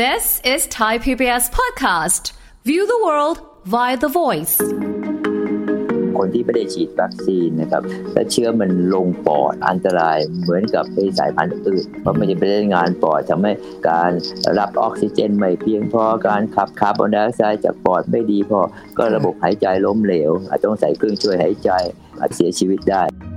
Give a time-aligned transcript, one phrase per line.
[0.00, 2.32] This is Thai PBS podcast.
[2.64, 3.38] View the world
[3.72, 4.56] via the voice.
[6.18, 13.52] คนที่ไม่ได้ฉีดวัคซีนนะครับแล้วเชื้อมันลงปอดอันตรายเหมือนกับไอสายพันธุ์อื่น เพราะมันจะไปเล่นงานปอดทำให้
[13.90, 14.10] การ
[14.58, 18.60] รับออกซิเจนไม่เพียงพอการขับคาร์บอนไดออกไซด์จากปอดไม่ดีพอ
[18.98, 21.70] ก็ระบบหายใจล้มเหลว อาจต้องใส่เครื่องช่วยหายใจ
[22.20, 23.29] อาจเสียชีวิตได้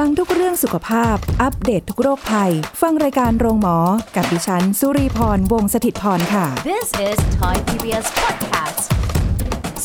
[0.00, 2.52] ฟังทุกเรื่องสุขภาพ อัปเดตททุกโรคภัย
[2.82, 3.76] ฟังรายการโรงหมอ
[4.16, 8.80] กับดิฉัน สุรีพร วงศิตพรค่ะ This is Thai PBS podcast.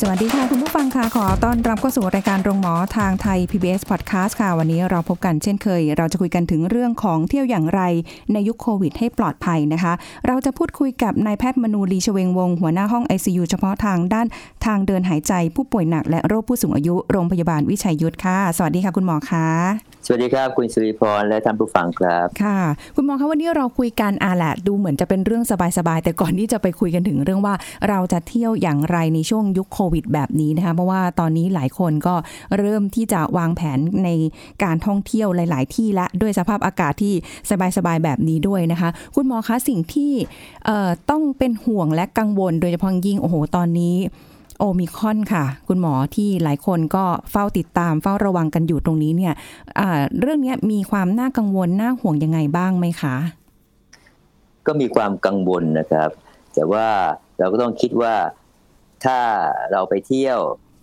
[0.00, 7.80] สวัสดีค่ะ คุณผู้ฟังค่ะ ขอต้อนรับเข้าสู่รายการโรงหมอทางไทย PBS Podcast ค่ะ วันนี้เราพบกันเช่นเคย เราจะคุยกันถึงเรื่องของเที่ยวอย่างไร
[8.32, 9.92] ในยุคโควิดให้ปลอดภัยนะคะ
[10.26, 14.26] เราจะพูดคุยกับนายแพทย์มนูลีชเวงวงศ์หัวหน้าห้อง ICU เฉพาะทางด้าน
[14.66, 22.60] ทางเดินหายใจผู้ป่วยหนักและโรคผู้สูงอายุโรงพยาบาลวิชัยยุทธค่ะ สวัสดีค่ะคุณหมอคะ สวัสดีครับ คุณสุริพรและท่านผู้ฟังครับ ค่ะ
[22.96, 25.44] คุณหมอคะวันนี้เราคุยกันอาแหละ ดูเหมือนจะเป็นเรื่อง
[25.78, 27.54] สบายๆ แต่ก่อนที่จะไปคุยกันถึงเรื่องว่า
[27.88, 32.14] เราจะเที่ยวอย่างไรในช่วงยุคโควิดแบบนี้นะคะ เพราะว่าตอนนี้หลายคนก็
[32.58, 34.08] เริ่มที่จะวางแผนใน
[34.64, 37.14] การท่องเที่ยวหลาย ๆ ที่และด้วยสภาพอากาศที่
[37.76, 40.12] สบายๆแบบนี้ด้วยนะคะ คุณหมอคะสิ่งที่
[41.10, 43.96] ต้องเป็นห่วงและกังวลโดยเฉพาะยิ่งโอ้โหตอนนี้
[44.60, 49.34] โอมิครอนค่ะ คุณหมอที่หลายคนก็เฝ้าติดตามเฝ้าระวังกันอยู่ตรงนี้เนี่ย
[49.78, 53.16] อ่าเรื่องเนี้ยมีความน่ากังวลน่าห่วงยังไงบ้างไหมคะ
[54.66, 56.10] ก็มีความกังวลนะครับ
[56.54, 56.86] แต่ว่า
[57.38, 58.14] เราก็ต้องคิดว่า
[59.04, 59.18] ถ้า
[59.72, 60.38] เราไปเที่ยว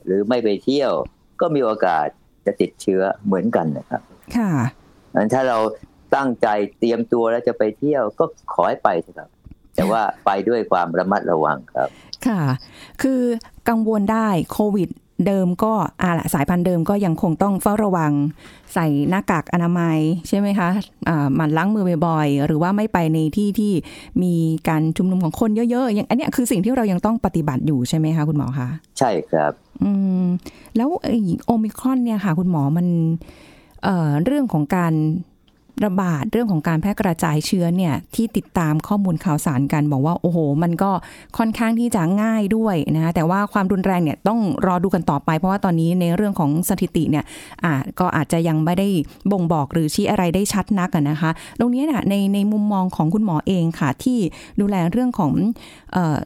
[0.06, 0.92] หรือไม่ไปเที่ยว
[1.42, 2.08] ก็มีโอกาส
[2.46, 4.02] จะติดเชื้อเหมือนกันนะครับ
[4.38, 4.52] ค่ะ
[5.16, 5.58] งั้นถ้าเรา
[6.16, 6.48] ตั้งใจ
[6.80, 9.30] เตรียมตัวแล้วจะไปเที่ยวก็ขอให้ไปเถอะครับ
[9.78, 11.90] แต่ว่าไปด้วยความระมัดระวังครับ
[12.28, 12.42] ค่ะ
[13.02, 13.22] คือ
[13.70, 14.90] กังวลได้โควิด
[15.28, 18.12] เดิมก็อาละสายพันธุ์เดิมก็ยังคงต้องเฝ้าระวัง
[18.74, 19.98] ใส่หน้ากากอนามัย
[20.28, 20.70] ใช่ไหมคะ
[21.08, 23.72] อ่าหมันล้างมือบ่อยๆ หรือว่าไม่ไปในที่ที่
[24.24, 24.34] มี
[24.68, 28.68] การชุมนุมของคนเยอะๆอย่างอันเนี้ยคือสิ่งที่เรายังต้องปฏิบัติอยู่ใช่ไหมคะคุณหมอคะ
[29.00, 29.52] ใช่ครับ
[29.84, 29.92] อื
[30.22, 30.26] ม
[30.76, 32.88] แล้วไอ้โอมิครอนเนี่ยค่ะ คุณหมอมัน
[33.84, 34.94] เอ่อเรื่องของการ
[35.86, 40.92] ระบาดเรื่องของการแพร่กระจายเชื้อเนี่ยที่ติดตามข้อมูลข่าวสารกัน บอกว่าโอ้โห มันก็
[41.38, 47.24] ค่อนข้างที่จะง่ายด้วยนะคะแต่ว่าความรุนแรงเนี่ยต้องรอดูกันต่อไป เพราะว่าตอนนี้ในเรื่องของสถิติเนี่ย
[47.64, 48.88] อ่าก็อาจจะยังไม่ได้
[49.32, 54.18] บ่งบอกหรือชี้อะไรได้ชัดนักนะคะ ตรงนี้นในในมุมมองของคุณหมอเองค่ะ ที่
[54.60, 55.32] ดูแลเรื่องของ
[55.94, 56.18] เออ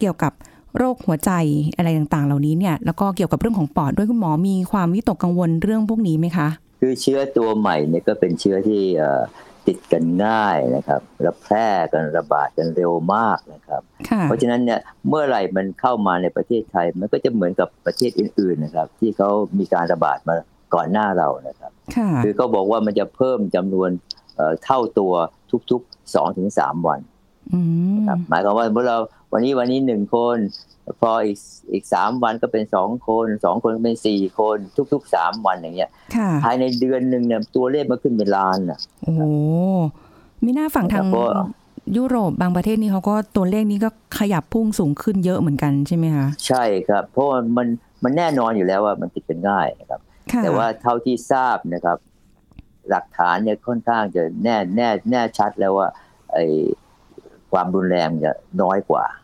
[0.00, 0.32] เกี่ยวกับ
[0.78, 1.30] โรคหัวใจ
[1.76, 6.48] อะไรต่างๆ เหล่านี้เนี่ยแล้วก็เกี่ยวกับเรื่องของปอดด้วยคุณหมอมีความวิตกกังวลเรื่องพวกนี้ไหมคะ
[6.80, 9.22] คือเชื้อตัวใหม่เนี่ยก็เป็นเชื้อที่เอ่อ
[9.66, 20.34] ติดกันง่ายนะครับและแพร่กันระบาดกันเร็วมากนะครับค่ะเพราะฉะนั้นเนี่ยเมื่อไหร่มันเข้ามาในประเทศไทย มันก็จะเหมือนกับประเทศอื่นๆนะครับ ที่เขามีการระบาดมา
[20.74, 23.90] ก่อนหน้าเรานะครับค่ะคือเขาบอกว่ามันจะเพิ่มจำนวน
[24.36, 25.12] เอ่อเท่าตัว
[25.70, 27.00] ทุกๆสองถึงสามวัน
[27.52, 27.60] อื
[27.94, 28.98] มครับหมายความว่าเมื่อเรา
[29.32, 30.36] วันนี้วันนี้หนึ่งคน
[31.00, 31.38] พออีก
[31.72, 34.58] อีกสามวันก็เป็นสองคนสองคนก็เป็นสี่คน
[34.92, 39.22] ทุกๆสามวันอย่างเงี้ยค่ะภายในเดือนหนึ่งเนี่ยตัวเลขมันขึ้นเป็นล้านนะโอ้โห
[40.44, 41.24] มีหน้าฝั่งทางแล้วก็
[41.96, 47.68] ยุโรปบางประเทศนี่เขาก็ตัวเลขนี้ก็ขยับพุ่งสูงขึ้นเยอะเหมือนกันใช่ไหมคะใช่ครับ เพราะว่ามัน
[48.04, 50.00] มันแน่นอนอยู่แล้วว่ามันติดกันง่ายนะครับ
[50.32, 51.98] ค่ะแต่ว่าเท่าที่ทราบนะครับ
[52.90, 55.88] หลักฐานเนี่ยค่อนข้างจะแน่แน่แน่ชัดแล้วว่า
[56.32, 56.44] ไอ้
[57.52, 59.19] ความรุนแรงจะน้อยกว่าค่ะ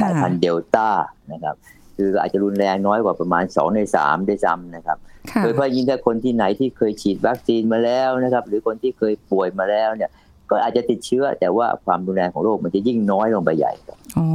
[0.00, 0.88] สายพันธุ์เดลต้า
[1.32, 1.56] นะครับ
[1.96, 4.98] คืออาจจะรุนแรงน้อยกว่าประมาณ 2 ใน 3 ได้ซ้ำนะครับ
[5.30, 10.10] ค่ะโดยเฉพาะยิ่งถ้าคนที่ไหนที่เคยฉีดวัคซีนมาแล้วนะครับ หรือคนที่เคยป่วยมาแล้วเนี่ย
[10.50, 14.28] ก็อาจจะติดเชื้อ แต่ว่าความรุนแรงของโรคมันจะยิ่งน้อยลงไปใหญ่ครับอ๋อ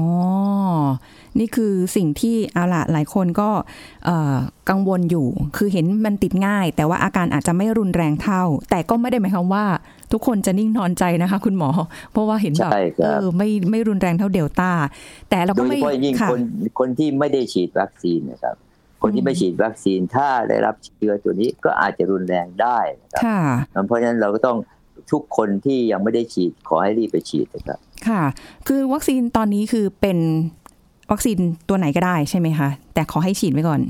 [1.40, 3.50] นี่คือสิ่งที่เอาละหลายคนก็
[4.06, 4.36] เอ่อ
[4.70, 5.28] กังวลอยู่
[5.58, 9.66] คือเห็นมันติดง่าย แต่ว่าอาการอาจจะไม่รุนแรงเท่า แต่ก็ไม่ได้หมายความว่า
[10.12, 11.70] ทุกคนจะนิ่งนอนใจนะคะ คุณหมอ
[12.12, 14.72] เพราะว่าเห็นแบบใช่ครับเออไม่ไม่รุนแรงเท่าเดลต้า
[15.30, 16.42] แต่เราโดก็ยเฉไม่พาะยิ่งค่ะคน
[16.80, 18.56] คนที่ไม่ได้ฉีดวัคซีนนะครับ
[19.02, 23.40] คนที่ไม่ฉีดวัคซีนถ้าได้รับเชื้อตัวนี้ก็อาจจะรุนแรงได้นะครับค่ะ
[23.88, 24.58] เพราะฉะนั้นเราก็ต้อง
[25.12, 28.24] ทุกคนที่ยังไม่ได้ฉีดขอให้รีบไปฉีดนะครับ ค่ะ
[28.68, 30.18] คือวัคซีนตอนนี้คือเป็น
[31.12, 31.38] วัคซีน
[31.70, 33.82] ตัวไหนก็ได้ใช่ไหมคะแต่ขอให้ฉีดไว้ก่อน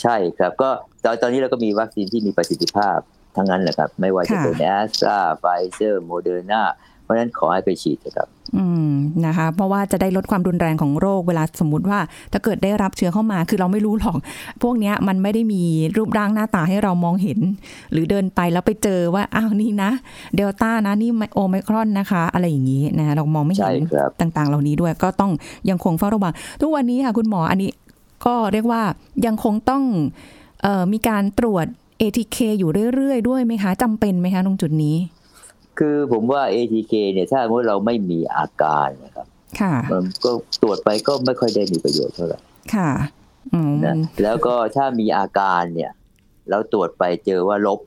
[0.00, 0.70] ใช่ครับ ก็
[1.04, 2.98] ตอนตอนนี้เราก็มีวัคซีนที่มีประสิทธิภาพ
[3.36, 6.62] ทั้งนั้นแหละครับ ไม่ว่าจะค่ะเป็นแอสตราไฟเซอร์โมเดอร์นา
[7.02, 8.92] เพราะฉะนั้นขอให้ไปฉีดนะครับ อืม
[9.26, 11.98] นะคะ เพราะว่าจะได้ลดความรุนแรงของโรคเวลาสมมุติว่า
[12.32, 14.16] ถ้าเกิดได้รับเชื้อเข้ามา คือเราไม่รู้หรอก
[14.62, 15.62] พวกเนี้ยมันไม่ได้มี
[15.96, 17.38] รูปร่างหน้าตาให้เรามองเห็น
[17.92, 19.90] หรือเดินไปแล้วไปเจอว่าอ้าวนี่นะ
[20.36, 25.32] เดลต้านะนี่โอไมครอนนะคะ อะไรอย่างนี้นะคะเรามองไม่เห็นใช่ครับต่าง ๆ เหล่านี้ด้วย ก็ต้อง
[25.70, 27.70] ยังคงเฝ้าระวังทุกวันนี้ค่ะคุณหมออันนี้
[28.26, 28.82] ก็เรียกว่า
[29.26, 29.82] ยังคงต้อง
[30.62, 31.66] เออมีการตรวจ
[32.02, 34.96] ATK อยู่เรื่อยๆ ด้วยไหมคะจำเป็นไหมคะตรงจุดนี้
[35.78, 39.26] คือผมว่า ATK เนี่ยถ้าเมื่อเราไม่มีอาการนะครับ
[39.60, 40.30] ค่ะมันก็
[40.62, 42.38] ตรวจไปก็ไม่ค่อยได้มีประโยชน์เท่าไหร่
[42.74, 42.90] ค่ะ
[43.52, 45.92] อืมนะแล้วก็ถ้ามีอาการเนี่ย
[46.50, 47.80] เราตรวจไปเจอว่าลบ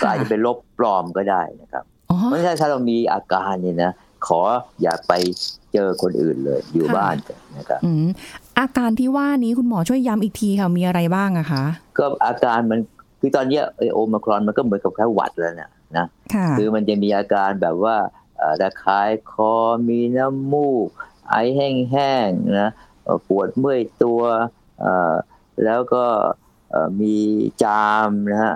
[0.00, 3.92] ก็ค่ะอาจจะเป็นลบปลอมก็ได้นะครับอ๋อเพราะฉะนั้นถ้าเรามีอาการเนี่ยนะ
[4.26, 4.40] ขอ
[4.82, 5.12] อย่าไป
[5.72, 7.14] เจอคนอื่นเลยอยู่ค่ะบ้าน
[7.58, 8.06] นะครับอืม
[8.58, 11.64] อาการที่ว่านี้คุณหมอช่วยย้ำอีกทีค่ะมีอะไรบ้างอะคะ
[11.98, 12.80] ก็อาการมัน
[13.24, 17.96] คือตอนเนี้ยไอโอมครอนมันก็เหมือนกับแค่หวัดแล้วนะนะค่ะคือมันจะมีอาการแบบว่า
[18.36, 19.52] เอ่อระคายคอ
[19.88, 20.86] มีน้ำมูก
[21.28, 22.70] ไอแห้งๆนะ
[23.04, 24.22] เอ่อปวดเมื่อยตัว
[24.80, 25.14] เอ่อ
[25.64, 26.04] แล้วก็
[26.70, 27.16] เอ่อมี
[27.62, 28.54] จามนะฮะ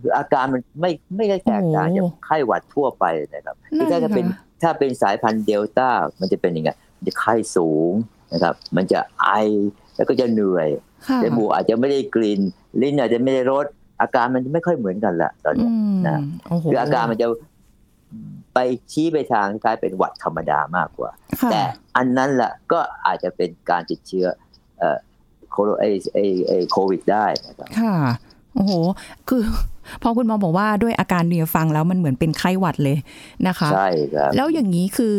[0.00, 3.04] คืออาการมันไม่ไม่ได้แตกต่างจากไข้หวัดทั่วไป
[3.34, 5.88] นะครับคือถ้าจะเป็นนั่นค่ะถ้าเป็นสายพันธุ์เดลต้า
[6.20, 7.92] มันจะเป็นยังไงมันจะไข้สูง
[8.32, 9.30] นะครับ มันจะไอ
[9.96, 10.68] แล้วก็จะเหนื่อย
[11.08, 12.40] ค่ะจมูกอาจจะไม่ได้กลิ่น
[12.80, 13.66] ลิ้นอาจจะไม่ได้รส
[14.00, 16.18] อาการมันไม่ค่อยเหมือนกันละตอนอืเนี้ยมนะ
[16.48, 17.26] โอ้โหคืออาการมันจะ
[18.54, 18.58] ไป
[18.92, 21.10] ชี้ไปทางคล้ายเป็นหวัดธรรมดามากกว่า
[21.40, 21.62] ค่ะแต่
[21.96, 24.26] อันนั้นแหละก็อาจจะเป็นการติดเชื้อ
[24.78, 24.98] เอ่อ
[25.50, 26.18] โคโรไอไอ
[26.48, 27.96] ไอโควิดได้นะครับค่ะ
[28.54, 28.72] โอ้โห
[29.28, 29.42] คือ
[30.02, 32.98] พอคุณหมอบอกว่าด้วยอาการเนี่ยฟังแล้วมันเหมือนเป็นไข้หวัดเลย
[33.46, 35.16] นะคะ ใช่ครับ แล้วอย่างนี้คือ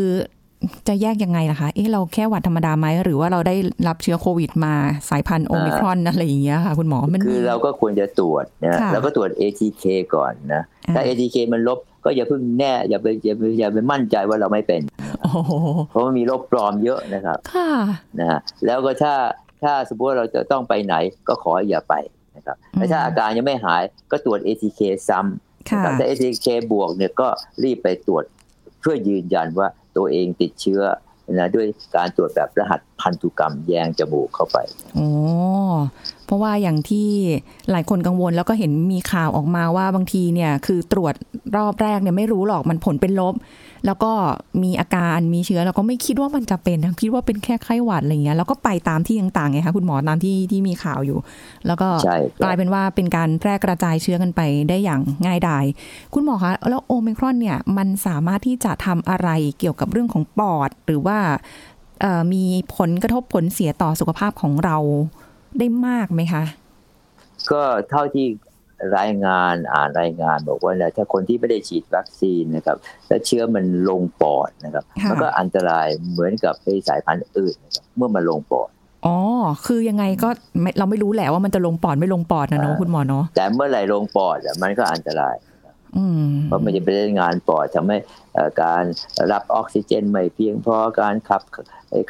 [0.88, 3.56] จะแยกยังไงล่ะคะ เอ๊ะเราแค่หวัดธรรมดาไหม หรือว่าเราได้
[3.88, 4.74] รับเชื้อโควิดมา
[5.10, 9.84] สายพันธุ์โอมิครอนอะไรอย่างเงี้ยค่ะ คุณหมอมันคือเราก็ควรจะตรวจนะค่ะเราก็ตรวจ ATK
[10.16, 10.62] ก่อนนะ
[10.96, 14.82] ถ้าอ่า ATK มันลบก็อย่าเพิ่งแน่อย่าไปอย่าไปอย่าไปมั่นใจว่าเราไม่เป็น
[15.22, 15.54] โอ้โห
[15.90, 17.72] เพราะมันมีโรคปลอมเยอะนะครับค่ะ
[18.20, 19.14] นะฮะแล้วก็ถ้า
[19.64, 20.96] ถ้าสมมติว่าเราจะต้องไปไหน
[21.28, 21.94] ก็ขออย่าไป
[22.36, 24.80] นะครับแต่ถ้าอืมอาการยังไม่หายก็ตรวจ ATK
[25.10, 27.28] ซ้ำค่ะนะครับถ้า ATK บวกเนี่ยก็
[27.64, 28.24] รีบไปตรวจ
[28.80, 30.82] เพื่อยืนยันว่า ตัวเองติดเชื้อ
[31.34, 31.66] นะด้วย
[31.96, 34.58] การตรวจแบบรหัสพันธุกรรมแยงจมูกเข้าไป
[34.94, 35.08] โอ้
[36.26, 37.08] เพราะว่าอย่างที่
[37.72, 41.14] หลายคนกังวลแล้วก็เห็นมีข่าวออกมาว่าบางทีเนี่ย คือตรวจ
[41.58, 43.34] รอบแรกเนี่ยไม่รู้หรอกมันผลเป็นลบ
[43.86, 44.12] แล้วก็
[44.64, 51.18] มีอาการมีเชื้อแล้วก็ไม่คิดว่ามันจะเป็นนะคิดว่าเป็นแค่ไข้หวัดอะไรเงี้ยแล้วก็ไปตามที่ต่างๆไงคะคุณหมอตามที่ที่มีข่าวอยู่
[51.68, 55.66] แล้วก็ใช่ครับกลายเป็นว่าเป็นการแพร่กระจายเชื้อกันไปได้อย่างง่ายดาย
[56.14, 59.30] คุณหมอคะแล้วโอมิครอนเนี่ยมันสามารถที่จะทำอะไร
[59.60, 61.18] เกี่ยวกับเรื่องของปอดหรือว่า
[62.02, 62.44] เอ่อมี
[62.78, 64.78] ผลกระทบผลเสียต่อสุขภาพของเรา
[65.60, 66.44] ได้มากไหมคะ
[67.52, 68.28] ก็เท่าที่
[68.98, 72.78] รายงานอ่านรายงานบอกว่าเนี่ยถ้าคนที่ไม่ได้ฉีดวัคซีนนะครับ
[73.08, 78.70] แล้วเชื้อมันลงปอดนะครับค่ะมันก็อันตรายเหมือนกับไอ้สายพันธุ์อื่นนะครับเมื่อมันลงปอด
[79.06, 79.18] อ๋อ
[79.66, 80.30] คือยังไงก็
[80.62, 85.36] ไม่เราไม่รู้แหละว่ามันจะลงปอดไม่ลงปอดนะเนาะอ่าคุณหมอเนาะแต่เมื่อไหร่ลงปอดอะมันก็อันตราย
[85.98, 88.25] อืมเพราะมันจะไปเล่นงานปอดทำให้เอ่อ
[88.62, 88.84] การ
[89.32, 91.42] รับออกซิเจนไม่เพียงพอการขับ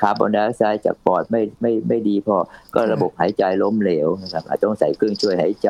[0.02, 2.38] คาร์บอนไดออกไซด์จากปอดไม่ไม่ไม่ดีพอ
[2.76, 5.70] ก็ระบบหายใจล้มเหลวนะครับอาจจะต้องใส่เครื่องช่วยหายใจ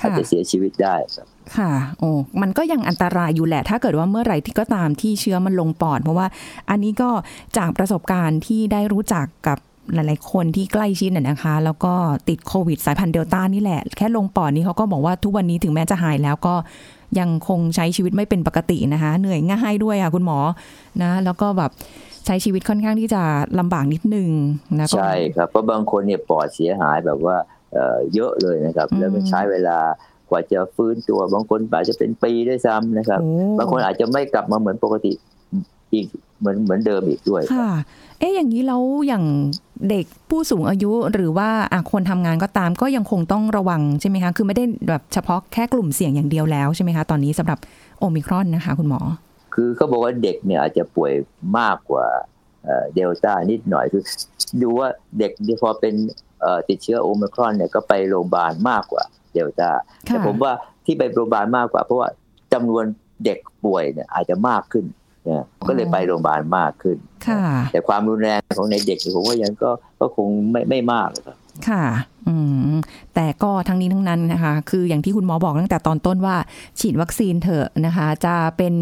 [0.00, 2.10] อาจะจะเสียชีวิตได้ครับค่ะ โอ้
[2.40, 6.26] มันก็ยังอันตรายอยู่แหละ ถ้าเกิดว่าเมื่อไหร่ที่ก็ตามที่เชื้อมันลงปอด เพราะว่า
[6.70, 7.10] อันนี้ก็
[7.58, 9.58] จากประสบการณ์ที่ได้รู้จักกับ
[9.94, 11.94] หลายๆ คนที่ใกล้ชิดน่ะนะคะ แล้วก็
[12.28, 16.54] ติดโควิดสายพันธุ์เดลต้านี่แหละ แค่ลงปอดนี่เขาก็บอกว่าทุกวันนี้ถึงแม้จะหายแล้วก็
[17.20, 20.38] ยังคงใช้ชีวิตไม่เป็นปกตินะคะ เหนื่อยง่ายด้วยค่ะคุณหมอ
[21.02, 21.70] นะ แล้วก็แบบ
[22.26, 23.22] ใช้ชีวิตค่อนข้างที่จะ
[23.58, 24.30] ลำบากนิดนึง
[24.78, 27.36] นะก็ใช่ครับเพราะบางคนเนี่ยปอดเสียหายแบบว่า
[27.72, 29.78] เอ่อเยอะเลยนะครับอืมแล้วมันใช้เวลา
[30.30, 35.12] กว่าจะฟื้นตัวบางคนอาจจะเป็นปีด้วยซ้ำนะครับโอ้บางคนอาจจะไม่กลับมาเหมือนปกติ
[35.92, 36.06] อีก
[36.38, 37.70] เหมือนเหมือนเดิมอีกด้วยค่ะ
[38.13, 39.24] เอ๊ะอย่างนี้แล้วอย่าง
[39.90, 41.48] เด็กผู้สูงอายุหรือว่า
[41.92, 47.58] คนทำงานก็ตามก็ยังคงต้องระวังใช่ไหมคะ คือไม่ได้แบบเฉพาะแค่กลุ่มเสี่ยงอย่างเดียวแล้วใช่ไหมคะตอนนี้สำหรับ
[47.98, 49.00] โอมิครอนนะคะ คุณหมอ
[49.54, 51.12] คือเขาบอกว่าเด็กเนี่ยอาจจะป่วย
[51.58, 52.06] มากกว่า
[52.94, 54.02] เดลต้านิดหน่อยคือ
[54.62, 54.88] ดูว่า
[55.18, 55.94] เด็กที่พอเป็น
[56.68, 59.02] ติดเชื้อโอมิครอนเนี่ยก็ไปโรงพยาบาลมากกว่า
[59.34, 59.70] เดลต้า
[60.04, 60.52] แต่ผมว่า
[60.84, 62.08] ที่ไปโรงพยาบาลมากกว่า เพราะว่า
[62.52, 62.84] จำนวน
[63.24, 64.84] เด็กป่วยเนี่ยอาจจะมากขึ้น
[65.28, 71.36] นะก็เลยไปโรงพยาบาลมากขึ้นค่ะแต่ความรุนแรงของในเด็กเนี่ยผมว่ายังก็ก็คงไม่ไม่มากหรอกครับ
[71.68, 71.84] ค่ะ
[72.28, 72.34] อื
[72.72, 72.74] ม
[73.14, 76.36] แต่ก็ทั้งนี้ทั้งนั้นนะคะ คืออย่างที่คุณหมอบอกตั้งแต่ตอนต้นว่า
[76.80, 78.74] ฉีดวัคซีนเถอะนะคะ จะเป็น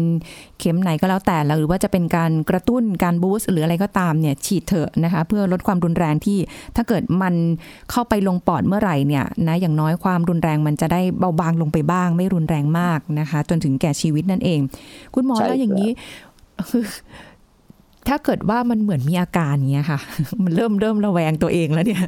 [0.59, 6.37] เข็มไหนก็แล้วแต่หรือว่าจะเป็นการกระตุ้นการบูสต์หรืออะไรก็ตามเนี่ย ฉีดเถอะนะคะ เพื่อลดความรุนแรงที่
[6.75, 7.33] ถ้าเกิดมัน
[7.91, 14.59] เข้าไปลงปอดเมื่อไหร่เนี่ยนะอย่างน้อยความรุนแรงมันจะได้เบาบางลงไปบ้าง ไม่รุนแรงมากนะคะ จนถึงแก่ชีวิตนั่นเอง
[15.13, 16.32] คุณหมอใช่แล้วอย่างนี้คือ
[18.07, 19.99] ถ้าเกิดว่ามันเหมือนมีอาการเงี้ยค่ะ
[20.43, 22.03] มันเริ่มเริ่มระแวงตัวเองแล้วเนี่ย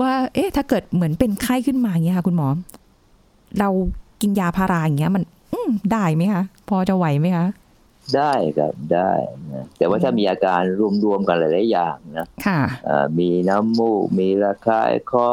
[0.00, 2.48] ว่า เอ๊ะ ถ้าเกิดเหมือนเป็นไข้ขึ้นมาอย่างเงี้ยค่ะ คุณหมอ
[3.60, 3.68] เรา
[4.20, 7.46] กินยาพาราอย่างเงี้ย มัน อืมได้ไหมคะพอจะไหวไหมคะ
[8.16, 9.12] ได้ครับได้
[9.52, 10.60] นะแต่ว่าถ้ามีอาการ
[11.04, 15.28] รวมๆกันหลายๆอย่างนะค่ะเอ่อมีน้ำมูก มีระคายคอ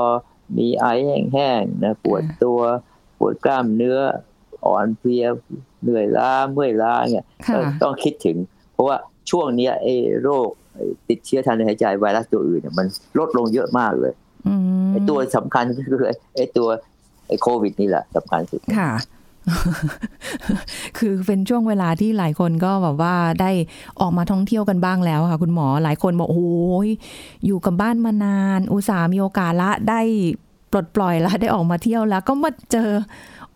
[0.58, 2.60] มีไอแห้งๆนะปวดตัว
[3.20, 4.00] ปวดกล้ามเนื้อ
[4.66, 5.26] อ่อนเพลีย
[5.82, 8.38] เหนื่อยล้าเมื่อยล้าเนี่ยค่ะก็ต้องคิดถึง
[8.78, 8.98] เพราะว่า
[9.30, 12.86] ช่วงเนี้ยไอ้โรคไอ้ติดเชื้อทางเดินหายใจไวรัสตัวอื่นเนี่ยมัน
[13.20, 14.14] ลดลงเยอะมากเลย
[14.48, 14.54] อื
[14.86, 16.04] มไอ้ตัวสำคัญก็คือ
[16.36, 16.68] ไอ้ตัว
[17.28, 18.92] ไอ้โควิดนี่แหละสำคัญสุดค่ะ
[20.98, 23.52] คือเป็นช่วงเวลาที่หลายคนก็แบบว่าได้
[24.00, 26.90] ออกมาท่องเที่ยวกันบ้างแล้วค่ะ คุณหมอหลายคนบอกโอ้ย
[27.46, 30.02] อยู่กับบ้านมานาน อุตส่าห์มีโอกาสละได้
[30.72, 32.90] ปลดปล่อยละได้ออกมาเที่ยวแล้ว ก็มาเจอ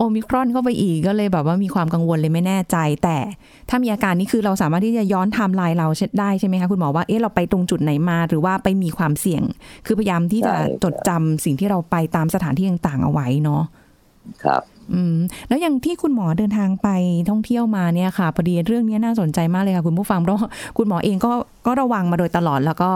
[0.01, 3.17] โอมิครอนเข้าไปอีกก็เลยแบบว่ามีความกังวลเลยไม่แน่ใจ แต่
[3.69, 5.87] ถ้ามีอาการนี้คือเราสามารถที่จะย้อนไทม์ไลน์เรา
[6.19, 9.43] ได้ใช่ไหมคะคุณหมอว่าเอ๊ะเราไปตรงจุดไหนมา หรือว่าไปมีความเสี่ยง
[9.85, 13.63] คือพยายามที่จะใช่ครับจดจำสิ่งที่เราไปตามสถานที่ต่างๆเอาไว้เนาะ
[14.43, 15.15] ครับ อืม
[15.47, 16.87] แล้วอย่างที่คุณหมอเดินทางไป
[17.29, 20.47] ท่องเที่ยวมาเนี่ยค่ะพอดีเรื่องนี้น่าสนใจมากเลยค่ะคุณผู้ฟังเพราะว่า
[20.77, 21.31] คุณหมอเองก็
[21.67, 22.91] ก็ระวังมาโดยตลอด แล้วก็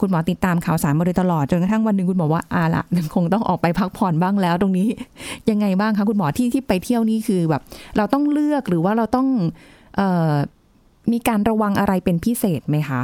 [0.00, 2.82] คุณหมอติดตามข่าวสารมาโดยตลอดจนกระทั่งวันหนึ่งคุณหมอว่าอาละ
[3.14, 4.86] คงต้องออกไปพักผ่อนบ้างแล้ว ตรงนี้
[5.50, 7.62] ยังไงบ้างคะคุณหมอที่ที่ไปเที่ยวนี่คือแบบ
[7.96, 9.26] เราต้องเลือกหรือว่าเราต้อง
[9.96, 10.34] เอ่อ
[11.12, 13.02] มีการระวังอะไรเป็นพิเศษไหมคะ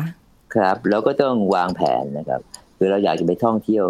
[0.55, 2.41] ครับเราก็ต้องวางแผนนะครับ
[2.77, 3.85] คือเราอยากจะไปท่องเที่ยว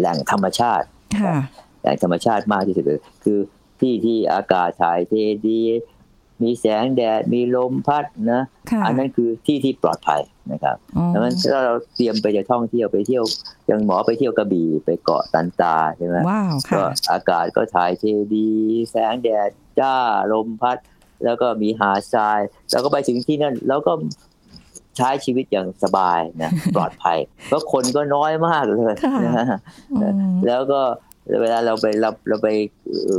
[0.00, 0.86] แหล่งธรรมชาติ
[1.20, 1.36] ค่ะ
[1.80, 3.38] แหล่งธรรมชาติมากที่สุดเลยคือ
[3.84, 5.12] ที่ที่อากาศถ่ายเท
[5.46, 5.60] ดี
[6.42, 10.22] มีแสงแดด มีลมพัดนะค่ะอันนั้นคือที่ที่ปลอดภัย
[10.52, 13.24] นะครับอ๋อดังนั้นถ้าเราเตรียมไปจะท่องเที่ยวไปเที่ยว
[13.66, 18.48] อย่างหมอไปเที่ยวกระบี่ไปเกาะตันตาใช่ไหมว้าวก็ค่ะอากาศก็ถ่ายเทดี
[18.90, 19.50] แสงแดด
[19.80, 19.94] จ้า
[20.32, 20.78] ลมพัด
[21.24, 23.92] แล้วก็มีหาดทราย แล้วก็ไปถึงที่นั่นแล้วก็
[24.96, 29.46] ใช้ชีวิตอย่างสบายนะปลอดภัยเพราะคนก็น้อยมากเลยค่ะนะ
[29.92, 30.80] อืมแล้วก็
[31.42, 32.48] เวลาเราไปเราเราไป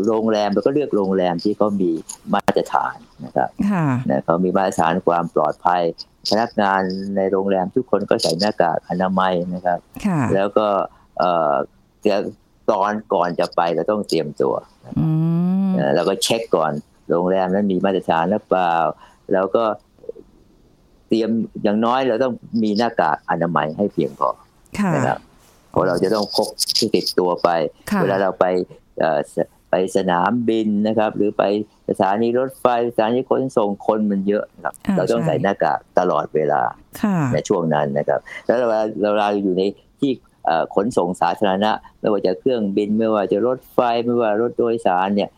[0.08, 1.92] โรงแรมเราก็เลือกโรงแรมที่เขามี
[2.34, 2.96] มาตรฐาน
[3.26, 5.82] นะครับค่ะนะเขามีมาตรฐานความปลอดภัย
[6.30, 6.82] พนักงาน
[7.16, 10.68] ในโรงแรมทุกคนก็ใส่หน้ากากอนามัยนะครับค่ะแล้วก็
[11.18, 11.54] เอ่อ
[12.02, 12.20] เดี๋ยว
[12.72, 14.54] ตอนก่อนจะไปเราต้องเตรียมตัว
[15.00, 15.08] อื
[15.68, 16.72] มนะแล้วก็เช็คก่อน
[17.10, 18.76] โรงแรมนั้นมีมาตรฐานหรือเปล่า
[19.34, 19.64] แล้วก็
[21.08, 21.30] เตรียม
[21.64, 22.34] อย่างน้อยเราต้อง
[22.64, 24.30] มีหน้ากากอนามัยให้เพียงพอ
[24.80, 25.20] ค่ะนะครับ
[25.76, 27.50] เพราะเราจะต้องพกที่ติดตัวไป
[27.92, 28.46] ค่ะเวลาเราไป
[29.00, 29.36] เอ่อส
[29.70, 31.44] ไปสนามบินนะครับ หรือไป
[31.90, 36.62] สถานีรถไฟสถานีขนส่งคนมันเยอะนะครับอ่าเราต้องใช่ใส่หน้ากากตลอดเวลา
[37.02, 39.64] ค่ะในช่วงนั้นนะครับ แล้วเวลาเราเราอยู่ใน
[40.00, 40.12] ที่
[40.46, 45.30] เอ่อขนส่งสาธารณะ ไม่ว่าจะเครื่องบินไม่ว่าจะรถไฟไม่ว่ารถโดยสารเนี่ย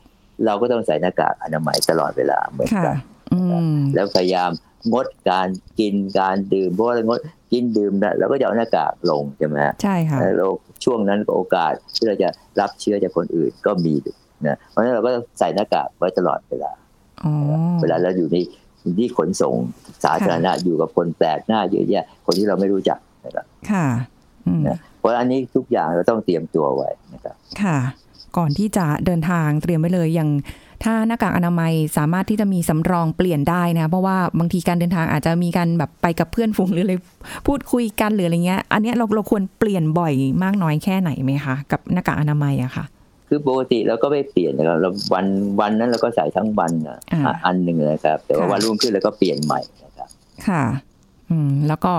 [0.45, 2.97] เราก็ต้องใส่หน้ากากอนามัยตลอดเวลาเหมือนค่ะกัน
[3.31, 3.39] อื
[3.75, 4.51] มแล้วพยายาม
[4.91, 5.47] งดการ
[5.79, 7.19] กินการดื่มเพราะว่าเรางด
[7.51, 10.51] กินดื่มนะเราก็จะเอาหน้ากากลงใช่ไหมฮะใช่ค่ะแล้ว
[10.83, 13.93] ช่วงนั้นก็โอกาสที่เราจะรับเชื้อจากคนอื่นก็มี
[14.47, 16.71] นะเพราะฉะนั้นเราก็ใส่หน้ากากไว้ตลอดเวลา
[17.23, 17.33] อ๋อ
[17.81, 18.37] เวลาเราอยู่ใน
[18.99, 19.55] ที่ขนส่ง
[20.03, 23.87] สาธารณะอยู่กับคนแปลกหน้าเยอะแยะ คนที่เราไม่รู้จักนะครับค่ะ
[24.47, 24.61] อืม
[24.99, 27.77] เพราะอันนี้ทุกอย่างเราต้องเตรียมตัวไว้นะครับค่ะ
[28.37, 30.29] ก่อนที่จะเดินทางเตรียมไว้เลยอย่าง
[30.83, 36.93] ถ้าหน้ากากอนามัยสามารถที่จะมีสำรองเปลี่ยนได้นะเพราะว่าบางทีการเดินทางอาจจะมีการแบบไปกับเพื่อนฝูงหรืออะไร
[37.47, 42.85] พูดคุยกันหรืออะไรเงี้ย อันเนี้ยเราเราควรเปลี่ยนบ่อยมากน้อยแค่ไหนไหมคะกับหน้ากากอนามัยอะค่ะ
[43.27, 45.25] คือปกติเราก็ไม่เปลี่ยนนะครับเราวัน
[45.59, 50.09] วันนั้นเราก็ใส่ทั้งวันนะอ่าอันหนึ่งนะครับ แต่ว่าค่ะวันรุ่งขึ้นเราก็เปลี่ยนใหม่นะครับ
[50.47, 50.86] ค่ะอืม
[51.67, 51.93] แล้วก็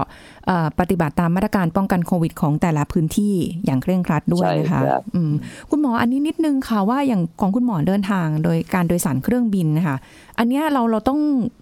[0.47, 5.33] เอ่อปฏิบัติตามมาตรการป้องกันโควิด ของแต่ละพื้นที่อย่างเคร่งครัดด้วยใช่นะคะครับอืม
[5.71, 9.97] คุณหมออันนี้นิดนึงค่ะว่าอย่างของคุณหมอเดินทาง โดยการโดยสารเครื่องบินนะคะ
[10.39, 11.21] อันเนี้ยเราเราต้อง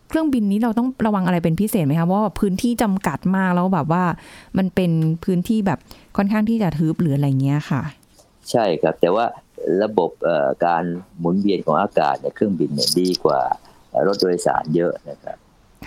[0.08, 4.04] เครื่องบินนี้เราต้องระวังอะไรเป็นพิเศษไหมคะเพราะว่าพื้นที่จำกัดมากแล้วแบบว่า
[4.58, 4.90] มันเป็น
[5.24, 5.78] พื้นที่แบบ
[6.16, 7.82] ค่อนข้างที่จะทึบหรืออะไรเงี้ยค่ะ
[8.50, 9.26] ใช่ครับแต่ว่า
[9.82, 10.84] ระบบเอ่อการ
[11.18, 13.40] หมุนเวียนของอากาศในเครื่องบินเนี่ยดีกว่า
[14.06, 15.38] รถโดยสารเยอะนะครับ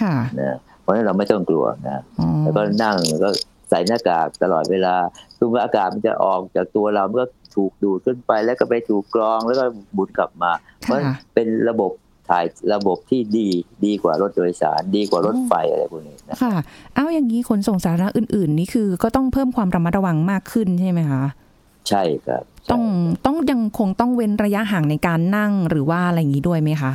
[0.02, 3.30] ค่ะนะเพ ราะฉะนั้นเราไม่ต้องกลัวนะอ๋อแล้วก็นั่งแล้วก็
[3.70, 4.96] ใส่หน้ากากตลอดเวลา
[5.38, 11.92] คือว่าอากาศมันจะออกจากตัวเรามันก็ถูกดูดขึ้นไปแล้วก็ไปถูกกรองแล้วก็หมุนกลับมา เพราะฉะนั้นค่ะเป็นระบบ
[12.30, 13.50] ถ่ายระบบที่ดี
[13.86, 16.54] ดีกว่ารถโดยสารดีกว่ารถไฟอะไรพวกนี้นะค่ะ
[16.96, 21.24] เอ้าอย่างนี้ขนส่งสาธารณะอื่น ๆ นี่คือก็ต้องเพิ่มความระมัดระวังมากขึ้นใช่ไหมคะ
[21.90, 22.84] ใช่ครับ ต้อง
[23.26, 26.92] ต้องยังคงต้องเว้นระยะห่างในการนั่งหรือว่าอะไรอย่างนี้ด้วยไหมคะ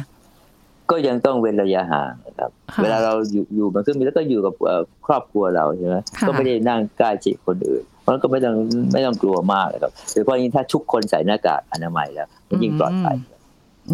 [0.91, 8.55] ก็ยังต้องเว้นระยะห่างนะครับค่ะเวลาเราอยู่อยู่บนเครื่องบินแล้วก็อยู่กับเอ่อครอบครัวเราใช่ไหมค่ะก็ไม่ได้นั่งใกล้ชิดคนอื่นเพราะฉะนั้นก็ไม่ต้อง
[8.93, 13.17] ไม่ต้องกลัวมากนะครับโดยเฉพาะยิ่งถ้าทุกคนใส่หน้ากากอนามัยแล้วมันยิ่งปลอดภัย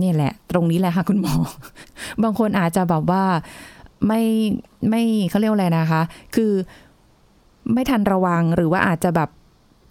[0.03, 1.35] นี่แหละ ตรงนี้แหละค่ะคุณหมอ
[2.23, 3.25] บางคนอาจจะแบบว่า
[4.07, 4.23] ไม่
[4.91, 6.03] ไม่เขาเรียกว่าอะไรนะคะ
[6.35, 6.53] คือ
[7.73, 9.31] ไม่ทันระวังหรือว่าอาจจะแบบ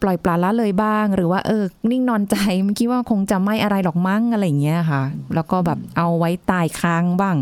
[0.01, 5.03] ปล่อยปละละเลยบ้าง หรือว่าเออ นิ่งนอนใจไม่คิดว่าคงจะไม่อะไรหรอกมั้งอะไรอย่างเงี้ยค่ะ
[5.36, 7.36] แล้วก็แบบเอาไว้ตายค้างบ้าง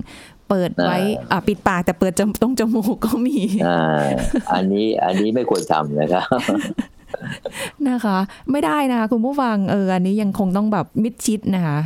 [0.49, 0.97] เปิดไว้
[1.31, 3.37] อะปิดปากแต่เปิดจมตรงจมูกก็มี
[3.67, 4.03] อ่า
[4.53, 6.27] อันนี้อันนี้ไม่ควรทำนะครับ
[7.89, 8.17] นะคะ
[8.51, 11.79] ไม่ได้นะคะคุณผู้ฟังเอออันนี้ยังคงต้องแบบมิดชิดนะคะ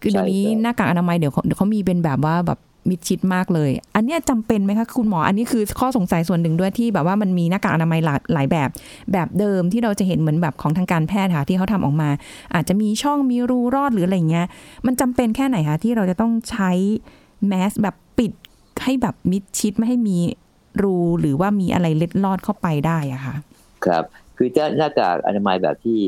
[0.00, 2.58] คือเดี๋ยวนี้ใช่ครับหน้ากากอนามัยเดี๋ยวเขาเดี๋ยวเขามีเป็นแบบว่าแบบ
[2.88, 8.68] มิดชิดมากเลย อันนี้ยจำเป็นไหมคะคุณหมอ อันนี้คือข้อสงสัยส่วนหนึ่งด้วยที่แบบว่ามันมีหน้ากากอนามัยหลายหลายแบบ
[9.12, 12.10] แบบเดิมที่เราจะเห็นเหมือนแบบของทางการแพทย์ค่ะที่เขาทำออกมา
[12.54, 14.46] อาจจะมีช่องมีรูรอดหรืออะไรเงี้ย
[14.86, 16.70] มันจำเป็นแค่ไหนคะที่เราจะต้องใช้
[17.48, 18.32] แมสแบบปิด
[18.84, 20.18] ให้แบบมิดชิดไม่ให้มี
[20.82, 23.34] รูหรือว่ามีอะไรเล็ดลอดเข้าไปได้อะคะ
[23.86, 24.04] ครับ
[24.36, 25.98] คือจะหน้ากากอนามัยแบบที่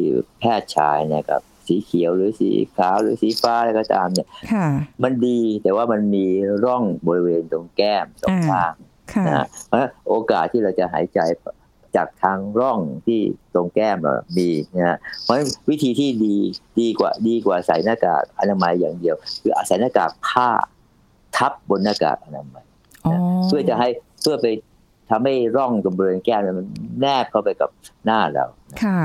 [0.41, 4.67] แพทย์ใช้นะครับ สีเขียวหรือสีขาวหรือสีฟ้าอะไรก็ตามเนี่ยค่ะ
[5.03, 6.27] มันดีแต่ว่ามันมี
[6.65, 8.75] ร่องบริเวณตรงแก้มสองอ่าข้าง
[9.13, 11.21] ค่ะนะฮะเพราะฉะนั้นโอกาสที่เราจะหายใจ
[11.97, 13.21] จากทางร่องที่
[13.55, 16.37] ตรงแก้มเรามีนะฮะเพราะฉะนั้นวิธีที่ดี
[16.81, 20.49] ดีกว่าดีกว่าใส่หน้ากากอนามัยอย่างเดียว คือใส่หน้ากากผ้า
[21.37, 22.65] ทับบนหน้ากากอนามัย
[23.07, 23.13] อ๋อ
[23.47, 23.89] เพื่อจะให้
[24.23, 24.47] เพื่อไป
[25.11, 26.67] ทำให้ร่องตรงบริเวณแก้มเนี่ยมัน
[27.01, 27.71] แนบเข้าไปกับ
[28.05, 28.45] หน้าเรา
[28.83, 29.01] ค่ะ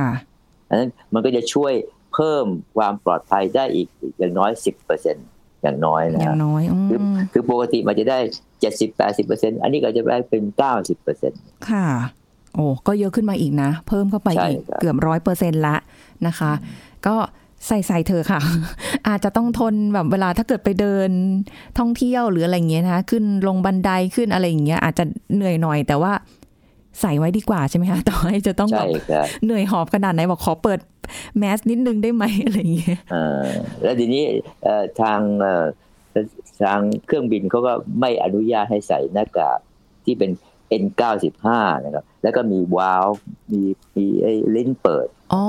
[0.69, 1.73] อันนั้นมันก็จะช่วย
[2.15, 2.45] เพิ่ม
[2.77, 3.87] ความปลอดภัยได้อีก
[4.19, 5.17] อย่างน้อยสิบเปอร์เซ็น
[5.63, 6.99] อย่างน้อยนะอย่างฮะน้อยอืมคือ
[7.33, 8.19] คือปกติมันจะได้
[8.61, 11.31] เจ็ดสิบแปดสิบเปอร์เซ็นอันนี้ก็จะได้เป็นเก้าสิบเปอร์เซ็น
[11.69, 11.87] ค่ะ
[12.55, 15.75] โอ้ก็เยอะขึ้นมาอีกนะ เพิ่มเข้าไปใช่อีกครับเกือบร้อยเปอร์เซ็นละ
[16.27, 16.51] นะคะ
[17.07, 17.15] ก็
[17.67, 18.39] ใส่ใส่เธอะค่ะ
[19.07, 21.09] อาจจะต้องทนแบบเวลาถ้าเกิดไปเดิน
[21.79, 25.03] ท่องเที่ยวหรืออะไรอย่างเงี้ยนะคะขึ้นลงบันไดขึ้นอะไรอย่างเงี้ยอาจจะ
[25.35, 26.13] เหนื่อยหน่อย แต่ว่า
[27.01, 30.79] ใส่ไว้ดีกว่าใช่ไหมคะต่อให้จะต้องแบใช่บครับเหนื่อยหอบขนาดไหนบอกขอเปิด
[31.37, 33.49] แมสนิดนึงได้ไหมอะไรอย่างเงี้ยเอ่อ
[33.81, 34.23] แล้วทีนี้
[34.63, 35.65] เอ่อทางเอ่อ
[36.63, 39.59] ทางเครื่องบินเขาก็ไม่อนุญาตให้ใส่หน้ากาก
[40.05, 40.31] ที่เป็น
[40.83, 41.47] N95
[41.85, 43.07] นะครับ แล้วก็มีวาล์ว
[43.51, 43.61] มี
[43.95, 45.43] มีไอ้ลิ้นเปิดอ๋อ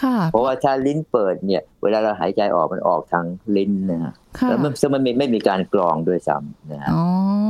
[0.00, 3.24] ค่ะเพราะว่าถ้าลิ้นเปิดเนี่ย เวลาเราหายใจออกมันออกทาง
[3.56, 7.02] ลิ้นนะฮะค่ะแล้วมันซึ่งมันไม่ไม่มีการกรองด้วยซ้ำนะฮะอ๋อ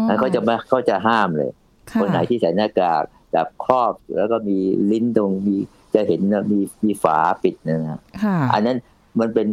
[0.07, 1.51] แล้วเขาจะมาเขาจะห้ามเลย
[1.91, 4.59] ค่ะคนไหนที่ใส่หน้ากากแบบครอบแล้วก็มี
[4.91, 5.57] ลิ้นตรงมี
[5.95, 8.77] จะเห็นนะมีมีฝาปิดนะฮะค่ะอันนั้น
[9.21, 9.47] มันเป็น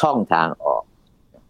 [0.00, 0.82] ช่องทางออก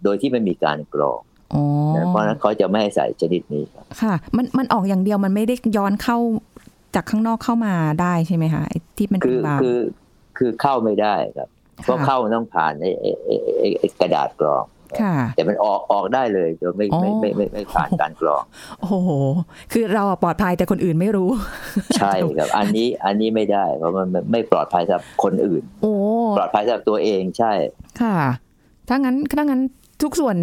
[0.05, 1.21] โดยที่ไม่มีการกรอง
[1.55, 1.63] อ๋อ
[1.97, 6.17] นะเพราะฉะนั้นเขาจะไม่ให้ใส่ชนิดนี้ครับค่ะ มันมันออกอย่างเดียวมันไม่ได้ย้อนเข้า
[6.95, 9.79] จากข้างนอกเข้ามาได้ใช่ไหมคะไอ้ที่มันคืเป็นอวาล์วคือ
[10.39, 11.49] คือเข้าไม่ได้ครับ
[11.85, 14.80] เพราะค่ะเข้ามันต้องผ่านไอ้ไอ้ไอ้ไอ้ไอ้กระดาษกรองค่ะ
[15.37, 18.43] แต่มันออกออกได้เลยโดยไม่อ๋อไม่ไม่ไม่ไม่ผ่านการกรอง
[18.81, 19.11] โอ้โห
[19.73, 21.31] คือเราอะปลอดภัยแต่คนอื่นไม่รู้
[21.99, 25.93] ใช่ครับ อันนี้อันนี้ไม่ได้เพราะมันมันไม่ปลอดภัยสำหรับคนอื่นโอ้
[26.39, 27.53] ปลอดภัยสำหรับตัวเองใช่
[28.01, 28.17] ค่ะ
[28.89, 29.63] ถ้างั้นถ้างั้น
[30.05, 30.37] ทุกส่วน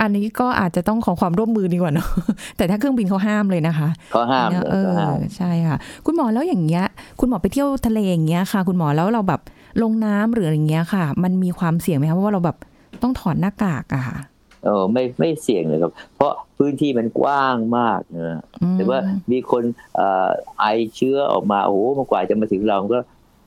[0.00, 2.08] อันนี้ก็อาจจะต้องขอความร่วมมือดีกว่าเนาะ
[2.56, 6.84] แต่ถ้าเครื่องบินเขาห้ามเลยนะคะเขาห้ามเนี่ยเลยเอเขาอห้ามใช่ค่ะ คุณหมอแล้วอย่างเงี้ย
[7.20, 9.40] คุณหมอไปเที่ยวทะเลอย่างเงี้ยค่ะ คุณหมอแล้วเราแบบ
[9.82, 12.56] ลงน้ำหรืออะไรเงี้ยค่ะ มันมีความเสี่ยงไหมคะเพราะว่าเราแบบ
[13.02, 14.18] ต้องถอดหน้ากากอะค่ะ
[14.64, 18.98] เออไม่ไม่เสี่ยงเลยครับ เพราะพื้นที่มันกว้างมากนะอืมแต่ว่า
[19.30, 19.64] มีคน
[19.96, 20.28] เอ่อ
[20.60, 22.98] ไอเชื้อออกมาโอ้โหมากว่าจะมาถึงเราก็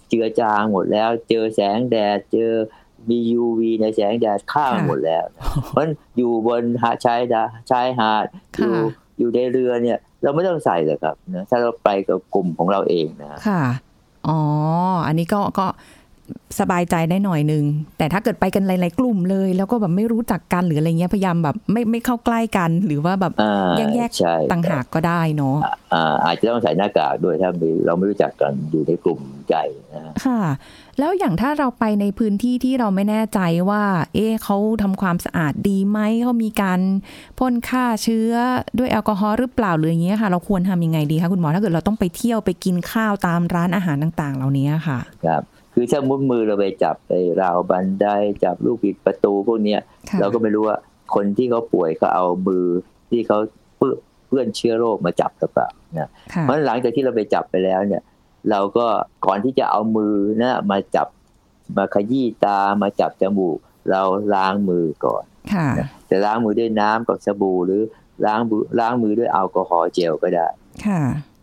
[0.10, 2.52] เจือจางหมดแล้ว เจอแสงแดดเจอ
[3.10, 8.26] มี UV ในแสงแดดข้ามหมดแล้วนะเพราะฉะนั้นอยู่บนหาดชายดาชายหาด
[8.58, 13.64] อยู่ค่ะอยู่ในเรือเนี่ย เราไม่ต้องใส่เลยครับนะถ้าเราไปกับกลุ่มของเราเองนะค่ะ
[14.28, 14.40] อ๋อ
[15.08, 15.66] อันนี้ก็ก็
[16.60, 17.64] สบายใจได้หน่อยนึง
[17.98, 25.58] แต่ถ้าเกิดไปกันหลาย ๆ กลุ่มเลย แล้วก็แบบไม่รู้จักกันหรืออะไรเงี้ยพยายามแบบไม่ไม่เข้าใกล้กัน หรือว่าแบบอ่าแยกใช่ต่างหากก็ได้เนาะ
[25.94, 30.42] อ่าอาจจะต้องใส่หน้ากากด้วยถ้ามีเราไม่รู้จักกันอยู่ในกลุ่มใหญ่นะค่ะ
[31.00, 33.84] แล้วอย่างถ้าเราไปในพื้นที่ที่เราไม่แน่ใจว่า
[34.14, 36.80] เอ๊ะเขาทำความสะอาดดีไหมเขามีการ
[37.40, 38.32] พ่นฆ่าเชื้อ
[38.78, 45.44] ด้วยแอลกอฮอล์หรือเปล่าหรืออย่างเงี้ยค่ะ เราควรทำยังไงดีคะคุณหมอถ้าเกิดเราต้องไปเที่ยวไปกินข้าวตามร้านอาหารต่าง ๆ เหล่านี้ค่ะ ครับ
[45.78, 47.12] คือถ้ามุดมือเราไปจับไป
[47.42, 48.08] ราวบันได
[48.44, 50.78] จับลูกบิดประตูพวกเนี้ยค่ะเราก็ไม่รู้ว่า
[51.16, 52.66] คนที่เขาป่วยเขาเอามือ
[53.12, 53.38] ที่เขา
[53.78, 58.02] เปื้อนเปื้อนเชื้อโรคมาจับหรือเปล่านะค่ะเพราะฉะนั้นหลังจากที่เราไปจับไปแล้วเนี่ย
[58.50, 58.86] เราก็
[59.26, 61.08] ก่อนที่จะเอามือนะมาจับ
[61.78, 63.58] มาขยี้ตามาจับจมูก
[63.92, 64.02] เรา
[64.36, 65.68] ล้างมือก่อนค่ะ
[66.10, 67.82] จะล้างมือด้วยน้ำกับสบู่หรือ
[68.26, 70.48] ล้างมือล้างมือด้วยแอลกอฮอล์เจลก็ได้
[70.86, 71.02] ค่ะ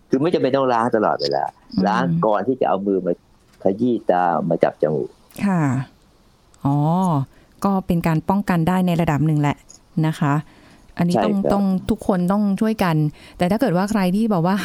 [0.08, 3.12] คือไม่จำเป็นต้องล้างตลอดเวลาอืมล้างก่อนที่จะเอามือมา
[3.62, 5.08] ขยี้ตามาจับจมูก
[5.44, 5.62] ค่ะ
[6.64, 6.76] อ๋อ
[7.64, 9.56] ก็เป็นการป้องกันได้ในระดับหนึ่งแหละ
[10.06, 10.34] นะคะ
[10.98, 12.96] อันนี้ใช่ต้องครับต้องทุกคนต้องช่วยกัน
[13.38, 14.56] แต่ถ้าเกิดว่าใครที่แบบว่า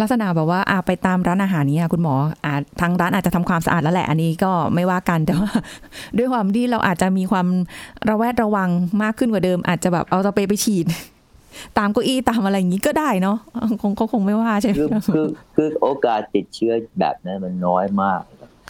[0.00, 5.50] ลักษณะแบบว่าอาไปตามร้านอาหารนี้ค่ะคุณหมออาจทางร้านอาจจะทำความสะอาดแล้วแหละ อันนี้ก็ไม่ว่ากันแต่ว่า
[6.18, 7.46] ด้วยความที่เราอาจจะมีความ
[8.08, 8.68] ระแวดระวัง
[9.02, 10.86] มากขึ้นกว่าเดิม อาจจะแบบเอาสเปรย์ไปฉีด
[11.78, 13.38] ตามเก้าอี้ตามอะไรอย่างนี้ก็ได้เนาะ
[13.82, 18.22] คงเขาคงไม่ว่าใช่ไหมคือคือคือโอกาสติดเชื้อแบบนั้นมันน้อยมาก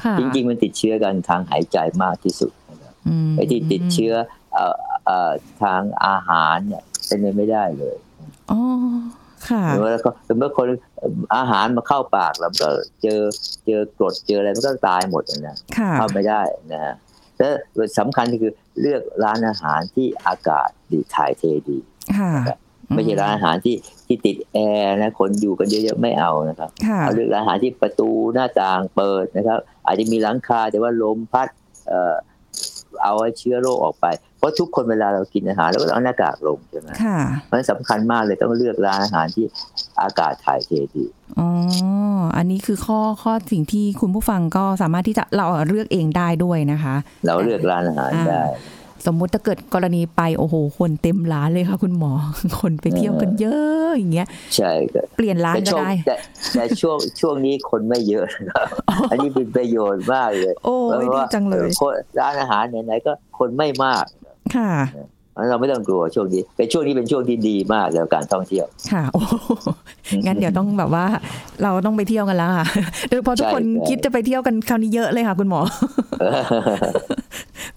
[0.02, 4.14] ค่ะจริงๆมันติดเชื้อกันทางหายใจมากที่สุดนะครับอืมไอ้ที่ติดเชื้อ
[4.52, 5.30] เอ่อเอ่อ
[5.62, 7.96] ทางอาหารเนี่ยเป็นไปไม่ได้เลย
[8.50, 8.60] อ๋อ
[9.48, 10.66] ค่ะเมื่อเขาเมื่อคน
[11.36, 12.68] อาหารมาเข้าปากแล้วก็
[13.02, 13.20] เจอ
[13.66, 16.94] เจอกรดเจออะไรมันก็ตายหมดนะค่ะเข้าไม่ได้นะฮะ
[17.38, 17.52] แล้ว
[17.98, 21.78] สำคัญก็คือเลือกร้านอาหารที่อากาศดีถ่ายเทดี
[22.18, 22.32] ค่ะ
[22.94, 31.48] ไม่ใช่ร้านอาหารที่ที่ติดแอร์นะคนอยู่กันเยอะๆไม่เอานะครับค่ะเอาเลือกร้านอาหารที่ประตูหน้าต่างเปิดนะครับ อาจจะมีหลังคาแต่ว่าลมพัด
[31.88, 32.14] เอ่อ
[33.02, 34.06] เอาไอ้เชื้อโรคออกไป
[34.38, 37.18] เพราะทุกคนเวลาเรากินอาหารเราก็ต้องเอาหน้ากากลงใช่ไหมค่ะ
[37.50, 39.44] มันสำคัญมากเลยต้องเลือกร้านอาหารที่
[40.02, 41.04] อากาศถ่ายเทดี
[41.38, 41.48] อ๋อ
[42.36, 46.94] อันนี้คือข้อข้อสิ่งที่คุณผู้ฟังก็สามารถที่จะเราเลือกเองได้ด้วยนะคะ
[47.26, 48.42] เราเลือกร้านอาหารได้
[49.06, 52.12] สมมุติถ้าเกิดกรณีไปโอ้โห คนเต็มร้านเลยค่ะ คุณหมอ
[52.60, 56.14] คนไปเที่ยวกันเยอะอย่างเงี้ย ใช่ครับเปลี่ยนร้านแต่ก็ช่วงได้แต่
[56.54, 58.68] แต่ช่วงช่วงนี้คนไม่เยอะนะครับ
[59.10, 64.04] อันนี้เป็นประโยชน์มากเลย โอ้ยดีจังเลยพราะว่าร้านอาหารไหนๆก็คนไม่มาก
[64.56, 64.72] ค่ะ
[65.50, 69.34] เราไม่ต้องกลัวช่วงนี้เป็นช่วงนี้เป็นช่วงที่ดีมากในการท่องเที่ยว ค่ะ โอ้โห
[70.26, 71.04] งั้นเดี๋ยวต้องแบบว่า
[71.62, 72.66] เราต้องไปเที่ยวกันแล้วค่ะ
[73.08, 75.60] โดยเฉพาะทุกคนใช่ใช่คิดจะไปเที่ยวกันคราวนี้เยอะเลยค่ะ คุณหมอ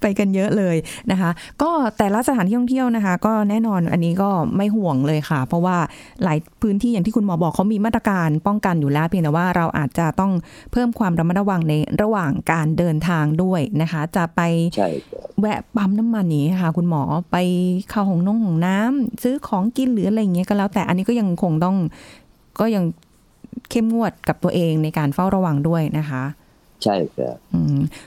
[0.02, 0.76] ไปกันเยอะเลย
[1.12, 1.30] นะคะ
[1.62, 5.78] ก็แต่ละสถานที่ท่องเที่ยวนะคะ ก็แน่นอนอันนี้ก็ไม่ห่วงเลยค่ะ เพราะว่า
[6.24, 10.32] หลายพื้นที่อย่างที่คุณหมอบอกเขามีมาตรการป้องกันอยู่แล้ว เพียงแต่ว่าเราอาจจะต้อง
[10.72, 14.42] เพิ่มความระมัดระวังในระหว่างการเดินทางด้วยนะคะ จะไป
[14.76, 14.90] ใช่
[15.38, 17.38] บแวะปั๊มน้ำมันนี้ค่ะ คุณหมอไป
[17.90, 21.76] เข้าห้องน้องห้องน้ำซื้อของกินหรืออะไรเงี้ยก็แล้ว แต่อันนี้ก็ยังคงต้อง
[22.60, 22.84] ก็ยัง
[23.70, 26.24] เข้มงวดกับตัวเองในการเฝ้าระวังด้วยนะคะ
[26.84, 27.38] ใช่ครับ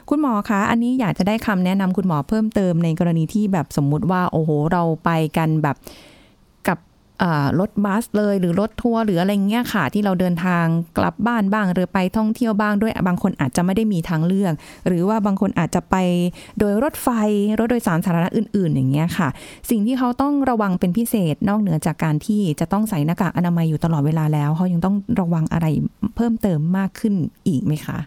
[0.09, 5.77] คุณหมอคะ อันนี้อยากจะได้คำแนะนำคุณหมอเพิ่มเติมในกรณีที่แบบสมมุติว่า โอ้โห เราไปกันแบบ
[6.69, 6.79] กับ
[7.61, 10.65] รถบัสเลยหรือรถทัวร์หรืออะไรเงี้ยค่ะ ที่เราเดินทาง
[10.99, 14.53] กลับบ้านบ้างหรือไปท่องเที่ยวบ้างด้วยบางคนอาจจะไม่ได้มีทางเลือก
[14.87, 15.97] หรือว่าบางคนอาจจะไป
[16.59, 17.09] โดยรถไฟ
[17.59, 19.29] รถโดยสารสาธารณะอื่น ๆ อย่างเงี้ยค่ะ
[19.71, 25.67] สิ่งที่เขาต้องระวังเป็นพิเศษนอกเหนือจากการที่จะต้องใส่หน้ากากอนามัยอยู่ตลอดเวลาแล้วเขายังต้องระวังอะไร
[26.17, 27.15] เพิ่มเติมมากขึ้น
[27.49, 27.99] อีกไหมคะ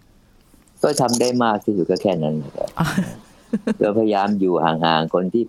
[0.84, 2.70] ก็ทำได้มากที่สุดก็แค่นั้นนะครับ
[3.80, 5.44] เราพยายามอยู่ห่างๆคนที่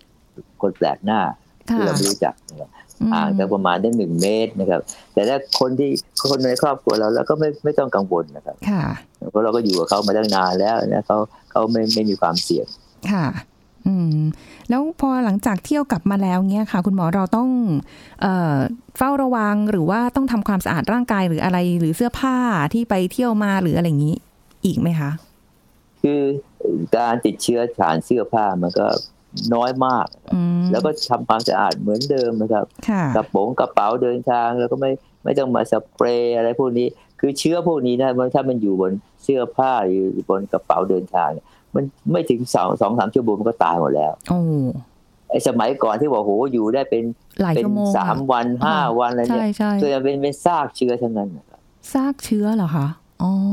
[0.62, 1.20] คนแปลกหน้า
[1.66, 2.70] ที่เราไม่รู้จักนะครับ
[3.12, 4.80] ห่างแต่ประมาณได้หนึ่งเมตรนะครับ
[5.14, 5.90] แต่ถ้าคนที่
[6.28, 8.84] คนในครอบครัวเราแล้วก็ไม่ไม่ต้องกังวลนะครับค่ะ
[9.30, 11.16] เพราะเราก็อยู่กับเขามาตั้งนานแล้วนะเขา
[11.50, 12.66] เขาไม่ไม่มีความเสี่ยง
[13.12, 13.26] ค่ะ
[13.86, 14.20] อืม
[14.68, 17.48] แล้วพอหลังจากเที่ยวกลับมาแล้วเนี้ยค่ะ คุณหมอเราต้อง
[18.22, 18.56] เอ่อ
[18.98, 22.36] เฝ้าระวังหรือว่าต้องทำความสะอาดร่างกายหรืออะไร หรือเสื้อผ้า
[22.74, 24.16] ที่ไปเที่ยวมาหรืออะไรอย่างนี้
[24.68, 25.11] อีกไหมคะ
[26.02, 26.20] คือ
[26.96, 28.87] การติดเชื้อผ่านเสื้อผ้ามันก็
[29.54, 34.90] น้อยมากอืมแล้วก็ทำความสะอาดเหมือนเดิมนะครับค่ะกระโปรงกระเป๋าเดินทางแล้วก็ไม่
[35.24, 36.87] ไม่ต้องมาสเปรย์อะไรพวกนี้
[37.20, 44.40] คือเชื้อพวกนี้นะมันถ้ามันอยู่บนเสื้อผ้าหรือบนกระเป๋าเดินทางเนี่ยมันไม่ถึงสองสองสามชั่วโมงมันก็ตายหมดแล้วโอ้
[45.31, 47.02] ไอ้สมัยก่อนที่บอกโหอยู่ได้เป็น
[47.42, 51.61] หลายเป็นชั่วโมงสามวันห้าวันอะไรใช่เนี่ยใช่ส่วนใหญ่เป็นเป็นซากเชื้อทั้งนั้นนะครับ
[51.92, 53.08] ซากเชื้อเหรอคะอ๋อ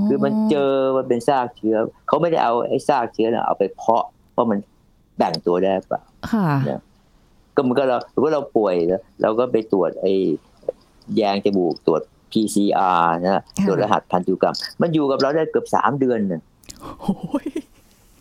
[0.07, 4.59] คือมันเจอมันเป็นซากเชื้อเขาไม่ได้เอาไอ้ซากเชื้อน่ะเอาไปเพาะเพราะมัน
[5.17, 6.01] แบ่งตัวได้เปล่า
[6.31, 6.47] ค่ะ
[7.55, 10.13] ก็เหมันก็เราหรือว่าเราป่วยแล้วเราก็ไปตรวจไอ้
[11.15, 12.01] แยงจมูกตรวจ
[12.31, 16.41] PCR นะตรวจรหัสพันธุกรรม มันอยู่กับเราได้เกือบสามเดือนน่ะ
[17.01, 17.47] โอ้ย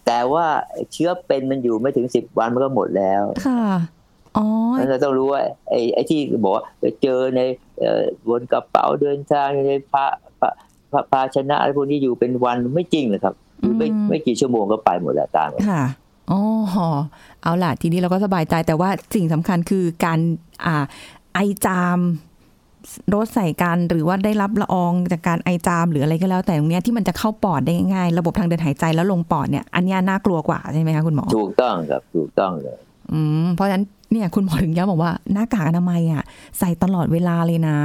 [0.07, 0.47] แต่ว่า
[0.93, 3.65] เชื้อเป็นมันอยู่ไม่ถึงสิบวันมันก็หมดแล้ว ค่ะ
[4.37, 4.47] อ๋อ
[4.79, 7.41] นั้นเราต้องรู้ว่าไอ้ไอ้ที่บอกว่าไปเจอใน
[7.79, 10.24] เอ่อบนกระเป๋าเดินทางในพระพระพระ
[11.13, 15.83] ภาชนะอะไรพวกนี้อยู่เป็นวันไม่จริงเลยครับอยู่ไม่อืมไม่กี่ชั่วโมงก็ไปหมดแล้วตามหมดค่ะ
[16.31, 16.41] อ๋อ
[17.43, 20.19] เอาล่ะ ทีนี้เราก็สบายใจแต่ว่าสิ่งสำคัญคือการ
[20.67, 20.85] อ่า
[21.35, 21.99] ไอจาม
[23.15, 32.77] รถใส่กันหรือว่าได้รับละอองจากการไอจามหรืออะไรก็แล้วแต่ตรงเนี้ยที่มันจะเข้าปอดได้ง่ายๆระบบทางเดินหายใจแล้วลงปอดเนี่ยอันเนี้ยน่ากลัวกว่าใช่ไหมคะคุณหมอถูกต้องครับถูกต้องเลย
[33.13, 36.23] อืมเพราะฉะนั้นเนี่ยคุณหมอถึงย้ำบอกว่าหน้ากากอนามัยอะ
[36.59, 37.77] ใส่ตลอดเวลาเลยนะ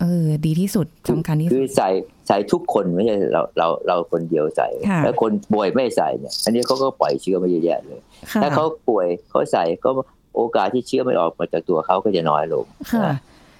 [0.00, 1.88] เออ ดีที่สุดสำคัญที่คืสุอดใส่
[2.28, 8.00] ใส่ทุกคนไม่ใช่เราเราเราคนเดียวใส่ค่ะแล้วคนป่วยไม่ใส่เนี่ย อันนี้เขาก็ปล่อยเชื้อมาเยอะแยะเลย
[8.32, 9.90] ค่ะถ้าเขาป่วยเขาใส่ก็
[10.36, 13.16] โอกาสที่เชื้อไม่ออกมาจากตัวเขาก็จะน้อยลงค่ะนะ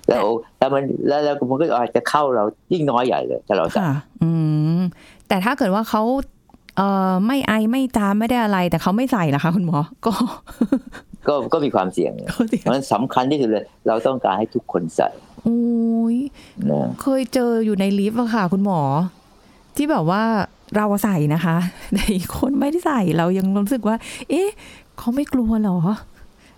[0.09, 0.27] แล้วโอ
[0.59, 4.31] แต่มันแล้วแล้วมันก็อาจจะเข้าเรายิ่งน้อยใหญ่เลย ถ้าเราใส่ค่ะอื
[4.79, 4.81] ม
[5.29, 6.03] แต่ถ้าเกิดว่าเขา
[6.77, 10.13] เอ่อไม่ไอไม่จามไม่ได้อะไร แต่เขาไม่ใส่ล่ะคะคุณหมอก็
[11.29, 15.09] ก็ก็มีความเสี่ยงเนี่ยก็เสียมันสำคัญที่สุดเลย เราต้องการให้ทุกคนใส่
[15.43, 15.61] โอ้
[16.15, 16.17] ย
[16.71, 18.81] นะเคยเจออยู่ในลิฟต์อะค่ะ คุณหมอ
[19.77, 20.23] ที่แบบว่า
[20.77, 21.57] เราใส่นะคะ
[21.93, 23.97] แต่อีกคนไม่ได้ใส่เรายังรู้สึกว่า
[24.31, 24.49] เอ๊ะ
[24.99, 25.79] เขาไม่กลัวเหรอ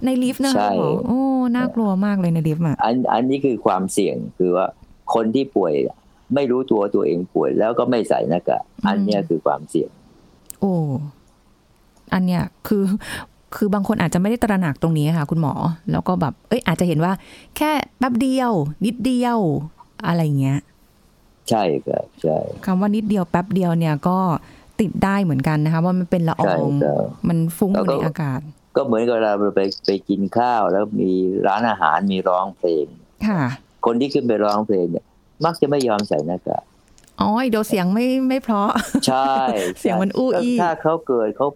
[0.05, 1.21] ในลิฟต์นะคะคุณหมอโอ้
[1.57, 4.66] น่ากลัวมากเลยในลิฟต์อะอันอันนี้คือความเสี่ยงคือว่า
[5.14, 5.73] คนที่ป่วย
[6.35, 9.90] ไม่รู้ตัวตัวเองป่วยแล้วก็ไม่ใส่หน้ากากอันเนี้ยคือความเสี่ยง
[10.61, 10.73] โอ้
[12.12, 12.85] อันเนี้ยคือ
[13.56, 15.52] คือบางคนอาจจะไม่ได้ตระหนักตรงนี้ค่ะ คุณหมอ
[15.90, 17.12] แล้วก็แบบเอ้ยอาจจะเห็นว่า
[17.56, 18.52] แค่แป๊บเดียว
[18.84, 19.38] นิดเดียว
[20.06, 20.58] อะไรเงี้ย
[21.48, 24.18] ใช่ครับใช่คำว่านิดเดียวแป๊บเดียวเนี่ยก็
[24.80, 28.40] ติดได้เหมือนกันนะคะ ว่ามันเป็นละอใช่องครับมันฟุ้งอยู่แล้วก็ในอากาศ
[28.76, 31.10] ก็เหมือนกับเราไปไปกินข้าวแล้วมี
[31.46, 32.86] ร้านอาหารมีร้องเพลง
[33.26, 33.42] ค่ะ
[33.86, 35.04] คนที่ขึ้นไปร้องเพลงเนี่ย
[35.44, 36.64] มักจะไม่ยอมใส่หน้ากาก
[37.20, 38.70] อ๋อเดี๋ยวเสียงไม่ไม่เพราะ
[39.06, 39.32] ใช่
[39.80, 41.46] เสียงมันอู้อี้ถ้าเขาเกิดเขา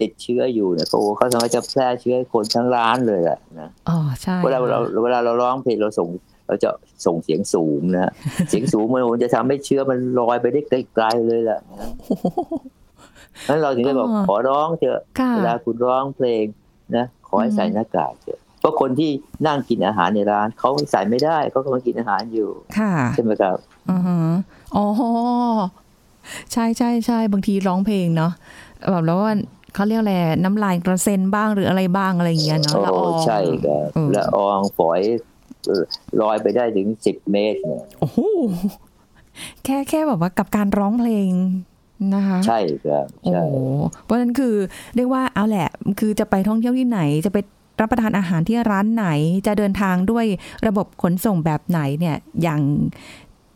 [0.00, 6.08] ติดเชื้ออยู่เนี่ยเขาเขาสามารถจะแพร่เชื้อให้คนทั้งร้านเลยแหละนะอ๋อใช่เวลาเราเวลาเราร้องเพลงเราส่ง
[6.48, 6.70] เราจะ
[7.06, 8.12] ส่งเสียงสูงนะ
[8.48, 10.60] เสียงสูงมันจะทำให้เชื้อมันลอยไปได้
[10.94, 12.26] ไกลๆเลยแหละนะโอ้โห
[13.48, 16.44] นั้นเราถึงได้บอกอ๋อขอร้องเถอะค่ะเวลาคุณร้องเพลง
[16.96, 19.10] นะขอให้อืมใส่หน้ากากเถอะเพราะคนที่
[19.46, 23.56] นั่งกินอาหารในร้านเขาใส่ไม่ได้เขากำลังกินอาหารอยู่ค่ะใช่ไหมครับ
[23.90, 24.18] อือฮะ
[24.76, 24.86] อ๋อ
[26.52, 28.32] ใช่ใช่ใช่บางทีร้องเพลงเนาะ
[28.90, 29.32] แบบแล้วว่า
[29.74, 35.00] เขาเรียกอะไรน้ำลายกระเซ็นบ้างหรืออะไรบ้างอะไรอย่างเงี้ยเนาะโอ้ละอองใช่ครับเออละอองฝอย
[35.66, 35.84] เอ่อ
[36.20, 38.18] ลอยไปได้ถึงสิบเมตรเนี่ยโอ้โห
[39.64, 41.30] แค่แค่แบบว่ากับการร้องเพลง
[42.14, 43.56] นะคะใช่ครับโอ้ใช่โห
[44.04, 44.54] เพราะฉะนั้นคือ
[44.96, 45.68] เรียกว่าเอาแหละ
[46.00, 47.38] คือจะไปท่องเที่ยวที่ไหน จะไป
[47.80, 49.06] รับประทานอาหารที่ร้านไหน
[49.46, 50.24] จะเดินทางด้วย
[50.66, 52.62] ระบบขนส่งแบบไหนเนี่ยอย่าง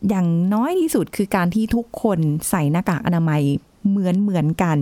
[0.09, 3.41] อย่างน้อยที่สุดคือการที่ทุกคนใส่หน้ากากอนามัย
[3.89, 4.77] เหมือนเหมือนกัน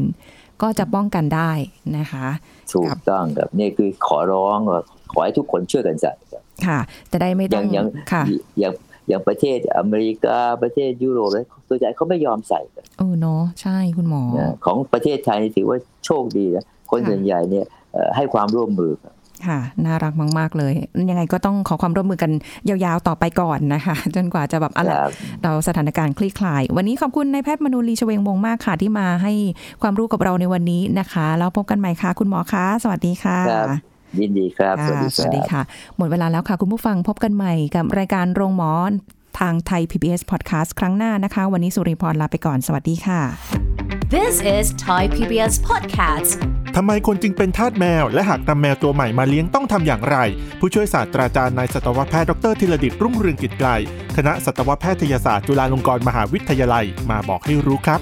[0.61, 1.51] ก็จะป้องกันได้
[1.97, 2.27] นะคะ
[2.73, 6.79] ถูกต้องครับนี่คือขอร้องว่าขอให้ทุกคนช่วยกันใส่ครับค่ะ
[7.11, 8.23] จะได้ไม่อต้อย่างอย่างค่ะ
[8.59, 8.73] อย่าง
[9.07, 18.91] อย่างประเทศอเมริกาประเทศยุโรปแล้วส่วนใหญ่เขาไม่ยอมใส่กันเออเนาะใช่คุณหมอนะของประเทศไทยนี่ถือว่าโชคดีนะคนค่ะส่วนใหญ่เนี่ยเอ่อให้ความร่วมมือ
[19.47, 20.73] ครับค่ะ น่ารักมาก ๆ เลย
[21.09, 22.31] ยังไงก็ต้องขอความร่วมมือกัน
[22.69, 25.11] ยาวๆต่อไปก่อนนะคะ จนกว่าจะแบบอะไรครับ
[25.43, 29.33] เราสถานการณ์คลี่คลาย วันนี้ขอบคุณนายแพทย์มนูลีชเวงวงศ์มากค่ะ ที่มาให้
[29.81, 33.67] ความรู้กับเราในวันนี้นะคะ แล้วพบกันใหม่ค่ะ คุณหมอคะสวัสดีค่ะครับ
[34.19, 35.61] ยินดีครับค่ะสวัสดีค่ะ
[35.97, 38.71] หมดเวลาแล้วค่ะ คุณผู้ฟังพบกันใหม่กับรายการโรงหมอ
[39.39, 43.21] ทางไทย PBS Podcast ครั้งหน้านะคะ วันนี้สุริพรลาไปก่อน สวัสดีค่ะ
[44.15, 46.31] This is Thai PBS Podcast
[46.77, 50.17] ทำไมคนจึงเป็นทาสแมว และหากนำแมวตัวใหม่มาเลี้ยงต้องทำอย่างไร
[50.59, 53.69] ผู้ช่วยศาสตราจารย์นายสัตวแพทย์ดรธีรดิตรุ่งเรืองกิจไกล
[54.17, 57.99] คณะสัตวแพทยศาสตร์จุฬาลงกรณ์มหาวิทยาลัยมาบอกให้รู้ครับ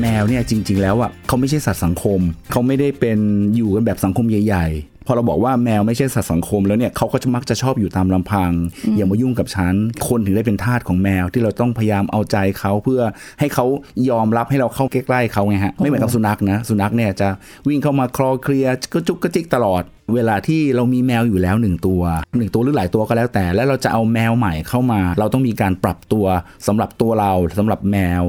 [0.00, 3.18] แมวเนี่ยจริง ๆ แล้วอะเขาไม่ใช่สัตว์สังคม เขาไม่ได้เป็น
[3.56, 8.50] อยู่กันแบบสังคมใหญ่ๆ พอเราบอกว่าแมวไม่ใช่สัตว์สังคมแล้วเนี่ยเขาก็จะมักจะชอบอยู่ตามลำพัง
[8.96, 9.74] อย่ามายุ่งกับฉัน
[10.08, 13.02] คนถึงได้เป็นทาสของแมวที่เราต้องพยายามเอาใจเขาเพื่อ
[13.40, 13.66] ให้เขา
[14.10, 17.28] ยอมรับให้เราเข้าใกล้ๆเขาไงฮะไม่เหมือนกับสุนัขนะสุนัขเนี่ยจะ
[17.68, 19.82] วิ่งเข้ามาคลอเคลียร์ก็จุกกระจิกตลอด
[20.14, 22.02] เวลาที่เรามีแมวอยู่แล้วหนึ่งตัว
[22.38, 26.26] หนึ่งตัวหรือหลายตัวก็แล้วแต่ แล้วเราจะเอาแมวใหม่เข้ามา เราต้องมีการปรับตัว
[26.66, 28.22] สำหรับตัวเราสำหรับแมว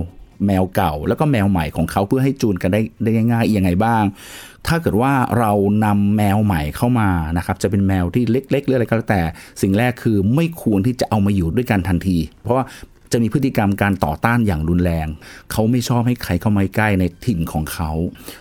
[0.45, 4.03] แมวเก่า แล้วก็แมวใหม่ของเขาเพื่อให้จูนกันได้ได้ง่ายๆยังไงบ้าง
[4.67, 5.51] ถ้าเกิดว่าเรา
[5.85, 9.21] นำแมวใหม่เข้ามานะครับจะเป็นแมวที่เล็กๆหรืออะไรก็แล้วแต่
[9.61, 12.65] สิ่งแรกคือไม่ควรที่จะเอามาอยู่ด้วยกันทันที เพราะว่า
[13.11, 15.07] จะมีพฤติกรรมการต่อต้านอย่างรุนแรง
[15.51, 17.91] เขาไม่ชอบให้ใครเข้ามาใกล้ในถิ่นของเขา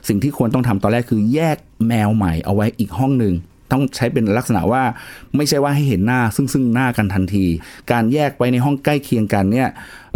[0.08, 1.56] สิ่งที่ควรต้องทำตอนแรกคือแยก
[1.88, 3.34] แมวใหม่เอาไว้อีกห้องหนึ่ง
[3.72, 4.82] ต้องใช้เป็นลักษณะว่า
[5.36, 7.46] ไม่ใช่ว่าให้เห็นหน้าซึ่งซึ่งหน้ากันทันที
[7.92, 9.68] การแยกไปในห้องใกล้เคียงกันเนี่ย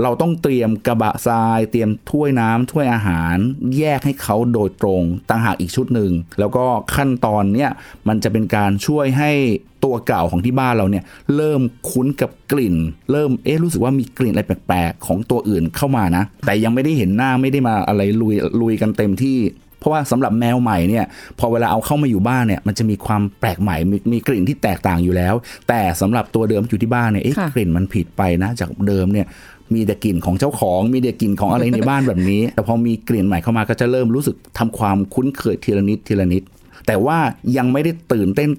[0.02, 3.36] เราต้องเตรียมกระบะทราย เตรียมถ้วยน้ำถ้วยอาหาร
[3.78, 7.70] แยกให้เขาโดยตรงต่างหากอีกชุดหนึ่งแล้วก็ขั้นตอนเนี่ย
[8.08, 9.32] มันจะเป็นการช่วยให้
[9.84, 11.04] ตัวเก่าของที่บ้านเราเนี่ย
[11.36, 12.76] เริ่มคุ้นกับกลิ่น
[13.12, 19.38] เริ่มเอ๊ะรู้สึกว่ามีกลิ่นอะไรแปลกๆ ของตัวอื่นเข้ามานะ แต่ยังไม่ได้เห็นหน้าไม่ได้มาอะไรลุยลุยกันเต็มที่
[19.82, 21.04] เพราะว่าสำหรับแมวใหม่เนี่ย
[21.38, 25.34] พอเวลาเอาเข้ามาอยู่บ้านเนี่ยมันจะมีความแปลกใหม่มีมีกลิ่นที่แตกต่างอยู่แล้ว
[25.68, 29.26] แต่สำหรับตัวเดิมอยู่ที่บ้านเนี่ยเอ๊ะค่ะกลิ่นมันผิดไปนะจากเดิมเนี่ย
[29.74, 36.42] มีแต่กลิ่นของเจ้าของ มีแต่กลิ่นของอะไรในบ้านแบบนี้ แต่พอมีกลิ่นใหม่เข้ามาก็จะเริ่มรู้สึกทำความคุ้นเคยทีละนิดทีละนิด
[36.86, 37.18] แต่ว่า
[37.56, 38.50] ยังไม่ได้ตื่นเต้น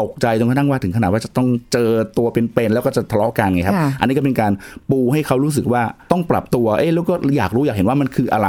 [0.00, 4.52] ตกใจจนกระทั่งว่าถึงขนาดว่าจะต้องเจอตัวเป็นๆแล้วก็จะทะเลาะกันไงครับค่ะอันนี้ก็เป็นการ
[4.90, 8.48] ปูให้เขารู้สึกว่าต้องปรับตัว เอ๊ะแล้วก็อยากรู้อยากเห็นว่ามันคืออะไร